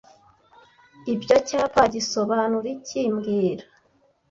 Ibyo 1.13 1.35
cyapa 1.47 1.81
gisobanura 1.93 2.67
iki 2.75 3.01
mbwira 3.13 3.65